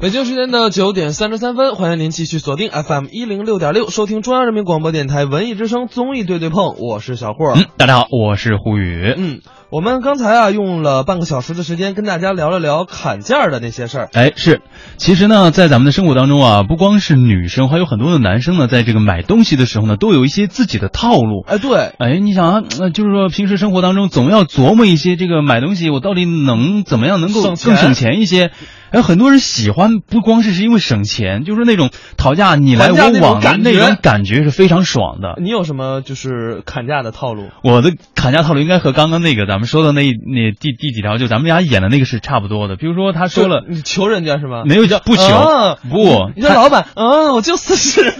[0.00, 7.52] 北京时间的九点三十三分，欢迎您继续锁定 FM 一零六点六，收听中央人民广播电台文艺之声综艺对对碰，我是小霍。
[7.54, 9.12] 嗯，大家好，我是胡宇。
[9.14, 9.40] 嗯，
[9.70, 14.08] 我们刚才啊用了半个小时的时间跟大家聊了聊砍价的那些事儿。
[14.14, 14.62] 哎，是，
[14.96, 21.44] 其实呢，在咱们的生活当中啊，不光是女生，还有很多的男生呢，在这个买东西的时候呢，都有一些自己的套路。
[21.46, 28.50] 哎，对，哎，你想啊，呃就是说平时生活当中总要琢磨一些这个买东西我到底能怎么样能够更省钱一些。
[28.90, 35.40] 哎，很多人喜欢不光是是因为省钱，就是那种讨价你来我往的那种感觉是非常爽的。
[35.40, 37.50] 你有什么就是砍价的套路？
[37.62, 42.76] 我的砍价套路应该和刚刚那个咱们说的那那第第几条，就咱们俩演的那个是差不多的。
[42.76, 44.64] 比如说他说了，你求人家是吗？
[44.66, 48.12] 没有不求啊不你说老板，嗯，我就四十。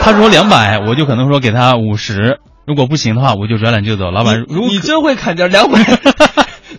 [0.00, 4.10] 他说两百，我就可能说给他五十，如果不行的话，我就转脸就走。
[4.10, 5.78] 老板，如果你真会砍价，两百，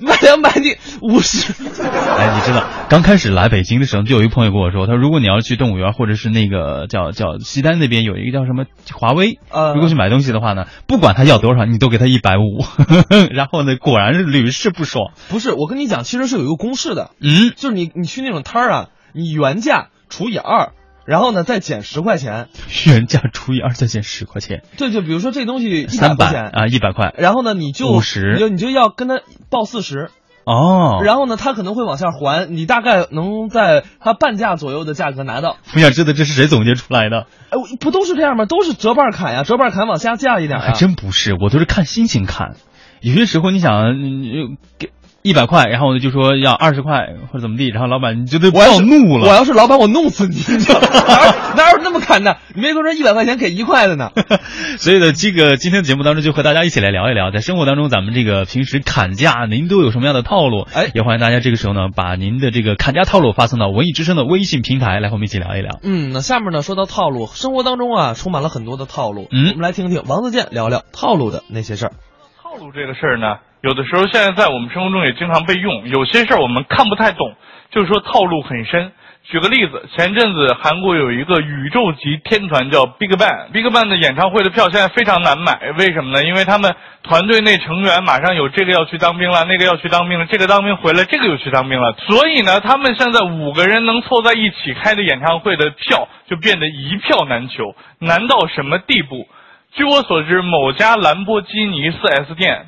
[0.06, 1.52] 卖两百你五十。
[1.52, 12.64] 哎，你知道，刚开始来北京的时候，就有一个朋友跟我说，他说如果你要去动物园或者是那个叫叫西单那边有一个叫什么华威，呃如果去买东西的话呢，不管他要多少，你都给他一百五。
[13.34, 15.12] 然后呢，果然是屡试不爽。
[15.30, 20.72] 不是，我跟你讲，其实是有一个公式的，嗯，就是你你去那种摊儿啊，你原价除以二，
[21.06, 22.50] 然后呢再减十块钱。
[22.88, 27.14] 原价除以二再减十块钱，对，就比如说这东西三百啊，一百块。
[27.18, 30.10] 然后呢你就五十你就你就要跟他报四十，
[30.46, 35.58] 哦，然后呢他可能会往下还，你大概能在他半价左右的价格拿到。
[35.74, 37.28] 我想知道这是谁总结出来的？
[37.50, 38.46] 哎，不都是这样吗？
[38.46, 40.74] 都是折半砍呀，折半砍往下降一点还。
[40.74, 42.56] 真不是，我都是看心情看。
[43.02, 44.90] 有些时候你想嗯给
[45.26, 49.28] 一百块，然后呢就说要二十块或者怎么地，然后老板你就得暴我要怒了。
[49.28, 50.36] 我要是老板，我弄死你！
[50.70, 52.38] 哪有哪有那么砍的？
[52.54, 54.12] 你没说这一百块钱给一块的呢？
[54.78, 60.68] 所以呢，这个今天的节目当中就和大家一起来聊一聊，在生活当中咱们这个平时砍价，您都有什么样的套路？
[60.72, 65.80] 哎也欢迎大家这个时候呢，把您的这个砍价套路发送到文艺之声的微信平台，来和我们一起聊一聊。
[65.82, 69.28] 嗯，那下面呢，说到套路，生活当中啊，充满了很多的套路。
[69.32, 71.94] 嗯我们来听听王自健聊聊套路的那些事儿。
[72.44, 75.90] 套路这个事儿呢，有的时候现在在我们生活中也经常被用。
[75.90, 77.34] 有些事儿我们看不太懂，
[77.72, 78.92] 就是说套路很深。
[79.24, 86.24] 举个例子，前阵子韩国有一个宇宙级天团叫 Big Bang，Big Bang 的演唱会的票现在非常难买，为什么呢？
[86.24, 99.28] 因为他们团队内成员马上有这个要去当兵了，那个要去当兵了，这个当兵回来，这个又去当兵了，所以呢，他们现在五个人能凑在一起开的演唱会的票就变得一票难求，难到什么地步？
[99.74, 102.68] 据我所知，某家兰博基尼 4S 店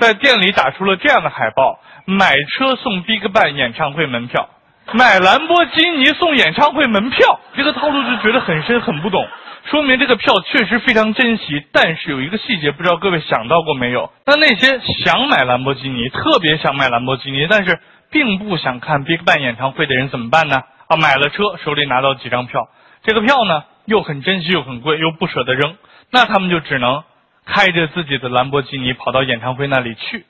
[0.00, 4.48] 在店里打出了这样的海报：买车送 BigBang 演唱会门票，
[4.92, 7.40] 买兰博基尼送演唱会门票。
[7.54, 9.26] 这个套路就觉得很深很不懂，
[9.70, 11.64] 说明这个票确实非常珍惜。
[11.72, 14.12] 但是有一个细节，不知道各位想到过没有？
[14.24, 17.80] 那那些想买兰博基尼，特别想买兰博基尼，但是
[18.10, 20.62] 并不想看 BigBang 演唱会的人怎么办呢？
[20.86, 22.68] 啊，买了车，手里拿到几张票，
[23.02, 25.76] 这个票呢又很珍惜又很贵，又不舍得扔，
[26.10, 27.02] 那他们就只能
[27.48, 30.24] 开着自己的兰博基尼跑到演唱会那里去。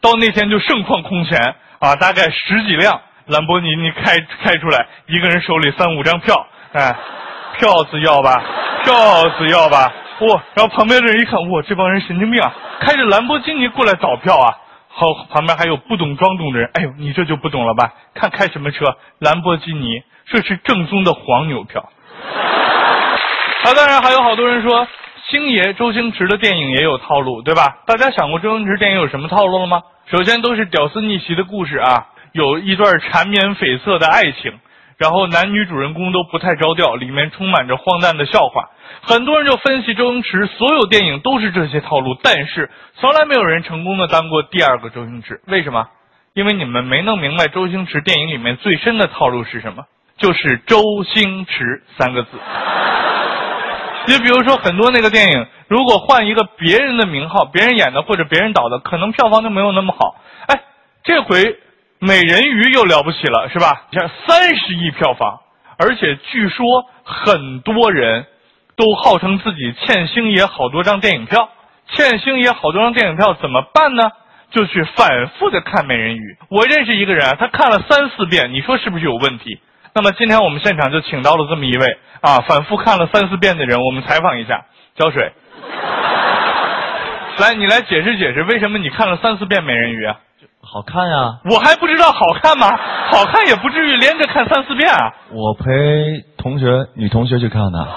[0.00, 6.94] 到那天就盛况空前啊，大概十几辆兰博基尼开开出来，一个人手里三五张票，哎，
[7.58, 8.42] 票子要吧，
[8.84, 10.42] 票子要吧，哇！
[10.54, 14.58] 然后旁边的人一看，哇，这帮人神经病啊，开着兰博基尼过来找票啊。
[14.96, 17.92] 好，旁边还有不懂装懂的人，哎呦，你这就不懂了吧？
[18.14, 18.96] 看开什么车？
[19.18, 21.90] 兰博基尼，这是正宗的黄牛票。
[23.64, 24.86] 啊，当然还有好多人说，
[25.30, 27.78] 星爷周星驰的电影也有套路，对吧？
[27.86, 29.82] 大家想过周星驰电影有什么套路了吗？
[30.10, 34.52] 首先都是屌丝逆袭的故事啊，有一段缠绵悱恻的爱情，
[34.98, 38.68] 然后男女主人公都不太着调，里面充满着荒诞的笑话。
[39.00, 45.40] 很多人就分析周星驰所有电影都是这些套路，但是从来没有人成功的当过第二个周星驰。
[45.46, 45.88] 为什么？
[46.34, 49.84] 因为你们没弄明白周星驰电影里面最深的套路是什么，
[50.18, 52.30] 就是周星驰三个字。
[54.06, 60.16] 就比如说很多那个电影，如果换一个别人的名号，别人演的或者别人导的，可能票房就没有那么好。
[60.46, 60.60] 哎，
[61.02, 61.58] 这回
[61.98, 63.86] 美人鱼又了不起了，是吧？
[63.90, 65.40] 你看三十亿票房，
[65.78, 66.64] 而且据说
[67.02, 68.26] 很多人
[68.76, 71.48] 都号称自己欠星爷好多张电影票，
[71.92, 74.10] 欠星爷好多张电影票怎么办呢？
[74.50, 76.36] 就去反复的看美人鱼。
[76.48, 79.58] 我认识一个人，他看了三四遍，你说是不是有问题？
[79.94, 84.64] 那么今天我们现场就请到了这么一位啊，反复看了三四遍的人，我们采访一下，
[84.96, 85.22] 浇水。
[87.38, 90.16] 来，你来解释解释，为什么你看了三四遍美人鱼啊？
[90.60, 91.38] 好看呀！
[91.48, 92.76] 我还不知道好看吗？
[93.12, 95.12] 好看也不至于连着看三四遍啊。
[95.30, 95.62] 我陪
[96.38, 96.66] 同学
[96.96, 97.88] 女同学去看的。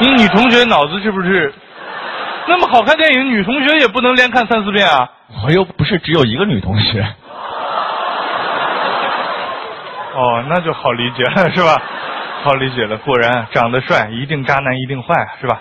[0.00, 1.52] 你女同学脑子是不是？
[2.48, 5.10] 那么好看电影，女同学也不能连看三四遍啊。
[5.44, 7.06] 我又不是只有一个女同学。
[10.14, 11.82] 哦，那就好理解了，是吧？
[12.42, 15.60] 好理解了，果然长得帅一定渣男一定坏，是吧？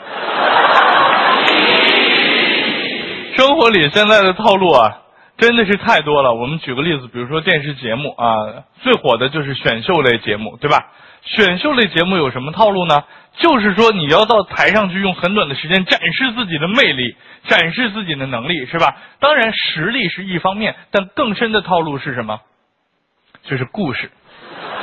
[3.38, 4.98] 生活里现在的套路啊，
[5.38, 6.34] 真的是太多了。
[6.34, 10.88] 我们举个例子，比如说电视节目啊，最火的就是选秀类节目，对吧？
[11.24, 13.04] 选秀类节目有什么套路呢？
[13.38, 17.16] 就是说你要到台上去用很短的时间展示自己的魅力，
[17.48, 18.98] 展示自己的能力，是吧？
[19.20, 22.42] 当然实力是一方面，但更深的套路是什么？
[23.44, 24.12] 就是故事，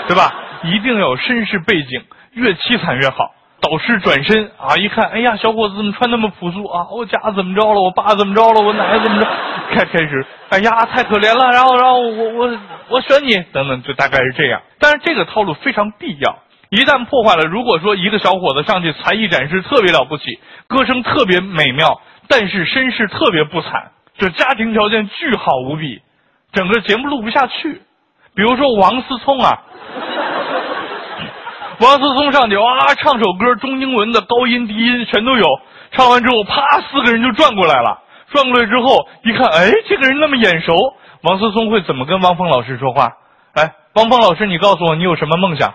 [0.08, 0.32] 对吧？
[0.64, 2.02] 一定要有身世背景，
[2.32, 3.31] 越凄惨越好。
[3.60, 6.87] 导师转身啊，一看，哎呀，小伙子怎么穿那么朴素啊？
[6.90, 7.81] 我家怎么着了？
[7.81, 8.60] 我爸怎么着了？
[8.60, 9.28] 我奶奶怎么着？
[9.70, 11.52] 开开始，哎呀，太可怜了。
[11.52, 12.58] 然后，然后我我
[12.88, 14.62] 我选你，等等，就大概是这样。
[14.78, 16.38] 但是这个套路非常必要，
[16.70, 26.00] 一旦破坏了，如果说一个小伙子上去才艺展示特别了不起，歌声特别美妙，但是身世特别不惨，就家庭条件巨好无比，
[26.52, 27.82] 整个节目录不下去。
[28.34, 29.64] 比如说王思聪啊。
[31.80, 35.46] 王思聪上去哇，唱首歌，中英文的高音低音全都有。
[35.92, 38.02] 唱完之后，啪，四个人就转过来了。
[38.32, 40.75] 转过来之后，一看，哎，这个人那么眼熟。
[41.22, 43.12] 王思聪会怎么跟汪峰老师说话？
[43.54, 45.72] 哎，汪峰老师，你告诉我，你有什么梦想？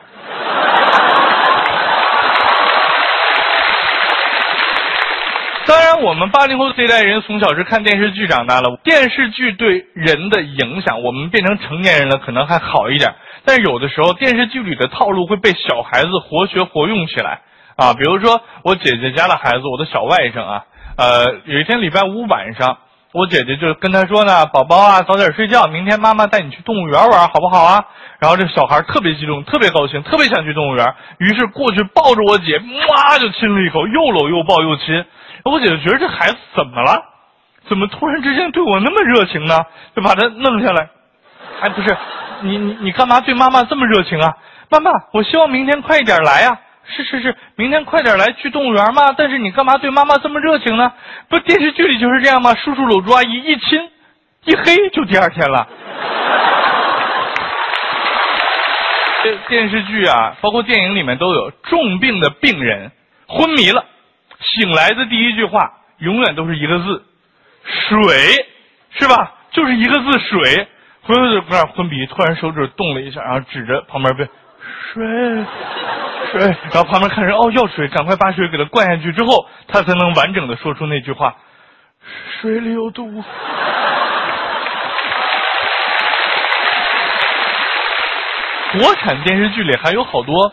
[5.65, 13.13] 当然，我们八零后这一代人从小是看电视剧长大的，电视剧对人的影响，我们变成成年人了可能还好一点。
[13.45, 17.41] 但有的时候电视剧里的套路会被小孩子活学活用起来
[17.75, 20.65] 啊，比如说我姐姐家的孩子，我的小外甥啊，
[20.97, 22.79] 呃，有一天礼拜五晚上，
[23.13, 27.85] 我姐姐就跟他说呢：“宝宝啊，早点睡觉，明天妈妈带你去动物园玩，好不好啊？”
[28.19, 35.05] 然后这小孩特别激动，特别高兴，特别想去动物园，于是过去抱着我姐，哇就亲了一口，又搂又抱又亲。
[35.45, 37.03] 我姐姐觉得这孩子怎么了？
[37.69, 39.63] 怎么突然之间对我那么热情呢？
[39.95, 40.89] 就把他弄下来，
[41.61, 41.95] 哎，不是。
[42.41, 44.33] 你你你干嘛对妈妈这么热情啊？
[44.69, 46.59] 妈妈，我希望明天快一点来啊！
[46.85, 49.13] 是是是，明天快点来去动物园嘛。
[49.17, 50.91] 但是你干嘛对妈妈这么热情呢？
[51.29, 52.53] 不，电视剧里就是这样吗？
[52.55, 53.89] 叔叔搂住阿姨一亲，
[54.45, 55.67] 一黑就第二天了。
[59.23, 62.91] 电电视剧啊，包括电影里面都有重病的病人
[63.27, 63.85] 昏迷了，
[64.39, 67.05] 醒来的第一句话永远都是一个字：
[67.63, 68.45] 水，
[68.99, 69.31] 是吧？
[69.51, 70.67] 就是一个字水。
[71.05, 74.29] 昏昏那昏迷，突然手指动了一下，然后指着旁边边，
[74.93, 75.45] 水
[76.33, 76.41] 水，
[76.73, 81.35] 然后旁边看人哦要水，赶快把水给他灌下去，之后他才能完整的说出那句话，
[82.41, 83.05] 水里有毒。
[88.73, 90.51] 国产电视剧里还有好多，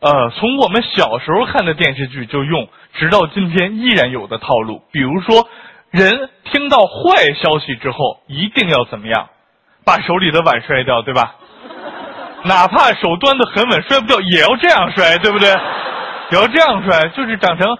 [0.00, 5.48] 呃，从我们小时候看的电视剧就用，直到今天依然有的套路，比如说，
[5.92, 9.28] 人听到坏消息之后一定要怎么样？
[9.86, 11.36] 把手里的碗摔掉，对吧？
[12.44, 15.48] 哪怕手端的很稳，摔不掉也要这样摔，对不对？
[16.30, 17.78] 也要这样摔，就是长成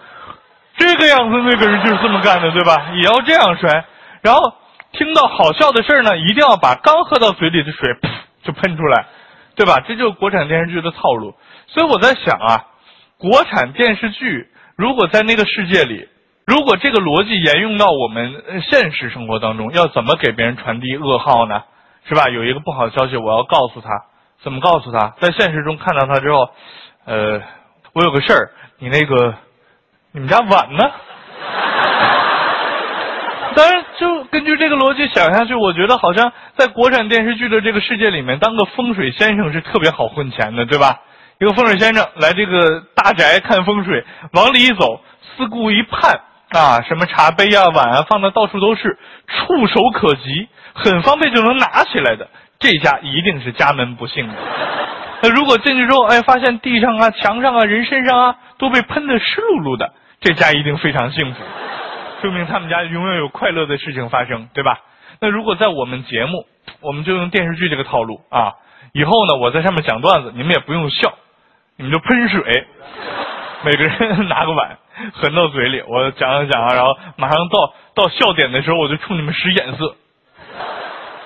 [0.76, 2.90] 这个样子，那个人就是这么干的，对吧？
[2.94, 3.84] 也要这样摔。
[4.22, 4.54] 然后
[4.92, 8.08] 听到好笑的事呢，一定要把刚喝到嘴里的水噗
[8.42, 9.06] 就喷出来，
[9.54, 9.80] 对吧？
[9.86, 11.34] 这就是国产电视剧的套路。
[11.66, 12.64] 所以我在想啊，
[13.18, 16.08] 国产电视剧如果在那个世界里，
[16.46, 21.62] 如果这个逻辑沿用到我们现实生活当中，要怎么给别人传递噩耗呢？
[22.08, 22.28] 是吧？
[22.28, 23.88] 有一个不好的消息，我要告诉他。
[24.44, 25.14] 怎么告诉他？
[25.20, 26.50] 在现实中看到他之后，
[27.06, 27.40] 呃，
[27.94, 29.34] 我有个事儿，你那个，
[30.12, 30.84] 你们家碗呢？
[33.56, 41.00] 当然，就根据这个逻辑想下去，我觉得好像在国产电视剧的这个世界里面，当个风水先生是特别好混钱的，对吧？
[41.40, 45.00] 一个风水先生来这个大宅看风水，往里一走，
[45.36, 46.20] 四顾一盼
[46.50, 50.48] 啊，什么茶杯啊、碗啊，放的到处都是，触手可及。
[50.76, 52.28] 很方便就能拿起来的，
[52.64, 54.34] 这家一定是家门不幸的。
[55.20, 59.92] 那如果进去之后，哎，发现地上啊、墙上啊、人身上啊都被喷得湿漉漉的，
[60.22, 61.42] 这家一定非常幸福，
[62.22, 64.78] 说明他们家永远有快乐的事情发生，对吧？
[65.20, 66.46] 那如果在我们节目，
[66.80, 68.54] 我们就用电视剧这个套路啊，
[68.94, 71.12] 以后呢，我在上面讲段子，你们也不用笑，
[71.76, 72.66] 你们就喷水，
[73.62, 74.78] 每个人拿个碗，
[75.12, 79.94] 含到嘴里，我讲讲讲啊，然后马上到到笑点的时候，我就冲你们使眼色。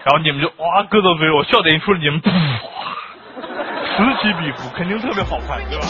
[0.09, 2.31] 然后你们就哇咯噔飞，我笑点一出，你们噗，
[3.95, 5.85] 此起彼伏，肯定特别好看，对吧？